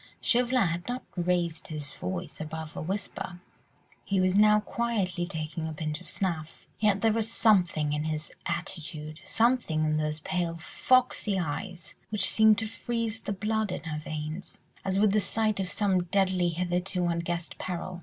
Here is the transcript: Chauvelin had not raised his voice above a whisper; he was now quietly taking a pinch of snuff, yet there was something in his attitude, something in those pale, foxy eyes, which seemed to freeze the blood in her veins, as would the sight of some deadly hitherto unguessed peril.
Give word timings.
Chauvelin 0.19 0.65
had 0.69 0.87
not 0.87 1.03
raised 1.15 1.67
his 1.67 1.93
voice 1.93 2.41
above 2.41 2.75
a 2.75 2.81
whisper; 2.81 3.39
he 4.03 4.19
was 4.19 4.35
now 4.35 4.59
quietly 4.61 5.27
taking 5.27 5.67
a 5.67 5.73
pinch 5.73 6.01
of 6.01 6.09
snuff, 6.09 6.65
yet 6.79 7.01
there 7.01 7.13
was 7.13 7.31
something 7.31 7.93
in 7.93 8.05
his 8.05 8.31
attitude, 8.47 9.19
something 9.23 9.85
in 9.85 9.97
those 9.97 10.19
pale, 10.21 10.57
foxy 10.57 11.37
eyes, 11.37 11.93
which 12.09 12.27
seemed 12.31 12.57
to 12.57 12.65
freeze 12.65 13.21
the 13.21 13.31
blood 13.31 13.71
in 13.71 13.83
her 13.83 13.99
veins, 13.99 14.59
as 14.83 14.97
would 14.97 15.11
the 15.11 15.19
sight 15.19 15.59
of 15.59 15.69
some 15.69 16.05
deadly 16.05 16.49
hitherto 16.49 17.05
unguessed 17.05 17.59
peril. 17.59 17.99